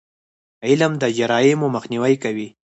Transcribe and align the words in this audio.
علم 0.67 0.91
د 1.01 1.03
جرایمو 1.17 1.67
مخنیوی 1.75 2.15
کوي. 2.23 2.47